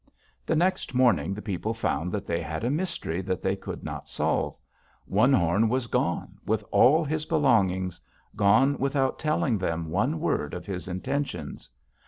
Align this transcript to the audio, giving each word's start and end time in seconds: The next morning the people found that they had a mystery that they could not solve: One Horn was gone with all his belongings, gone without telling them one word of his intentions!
The 0.47 0.55
next 0.55 0.95
morning 0.95 1.35
the 1.35 1.43
people 1.43 1.75
found 1.75 2.11
that 2.11 2.25
they 2.25 2.41
had 2.41 2.63
a 2.63 2.71
mystery 2.71 3.21
that 3.21 3.43
they 3.43 3.55
could 3.55 3.83
not 3.83 4.09
solve: 4.09 4.57
One 5.05 5.31
Horn 5.31 5.69
was 5.69 5.85
gone 5.85 6.39
with 6.43 6.63
all 6.71 7.03
his 7.05 7.27
belongings, 7.27 8.01
gone 8.35 8.79
without 8.79 9.19
telling 9.19 9.59
them 9.59 9.91
one 9.91 10.19
word 10.19 10.55
of 10.55 10.65
his 10.65 10.87
intentions! 10.87 11.69